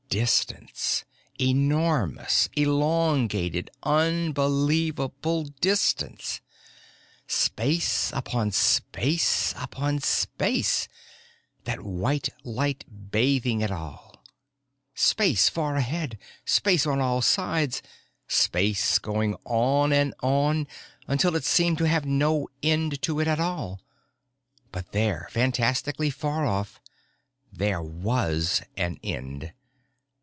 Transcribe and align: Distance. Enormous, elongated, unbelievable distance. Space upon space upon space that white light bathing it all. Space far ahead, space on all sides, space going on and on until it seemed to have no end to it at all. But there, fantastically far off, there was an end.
Distance. 0.11 1.05
Enormous, 1.39 2.49
elongated, 2.57 3.69
unbelievable 3.81 5.45
distance. 5.61 6.41
Space 7.27 8.11
upon 8.11 8.51
space 8.51 9.53
upon 9.55 9.99
space 10.01 10.89
that 11.63 11.79
white 11.79 12.27
light 12.43 12.83
bathing 13.09 13.61
it 13.61 13.71
all. 13.71 14.21
Space 14.93 15.47
far 15.47 15.77
ahead, 15.77 16.17
space 16.43 16.85
on 16.85 16.99
all 16.99 17.21
sides, 17.21 17.81
space 18.27 18.99
going 18.99 19.37
on 19.45 19.93
and 19.93 20.13
on 20.21 20.67
until 21.07 21.37
it 21.37 21.45
seemed 21.45 21.77
to 21.77 21.87
have 21.87 22.05
no 22.05 22.49
end 22.61 23.01
to 23.03 23.21
it 23.21 23.29
at 23.29 23.39
all. 23.39 23.79
But 24.73 24.91
there, 24.91 25.29
fantastically 25.31 26.09
far 26.09 26.45
off, 26.45 26.81
there 27.53 27.81
was 27.81 28.61
an 28.75 28.99
end. 29.03 29.53